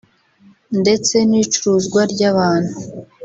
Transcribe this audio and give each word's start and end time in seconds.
ndetse 0.81 1.15
n’icuruzwa 1.29 2.01
ry’abantu 2.13 2.73